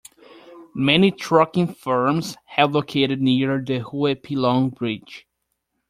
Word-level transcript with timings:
Many 0.73 1.11
trucking 1.11 1.75
firms 1.75 2.35
have 2.45 2.73
located 2.73 3.21
near 3.21 3.63
the 3.63 3.87
Huey 3.87 4.15
P. 4.15 4.35
Long 4.35 4.69
Bridge. 4.71 5.27